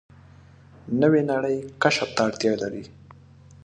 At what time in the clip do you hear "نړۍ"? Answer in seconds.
1.31-1.57